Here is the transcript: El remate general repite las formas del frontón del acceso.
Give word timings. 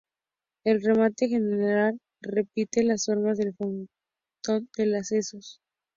El 0.63 0.81
remate 0.81 1.27
general 1.29 1.99
repite 2.21 2.83
las 2.83 3.05
formas 3.05 3.37
del 3.37 3.53
frontón 3.53 3.87
del 4.75 4.95
acceso. 4.95 5.37